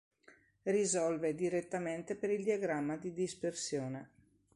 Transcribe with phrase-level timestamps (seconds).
[0.63, 4.09] Risolve direttamente per il diagramma di dispersione.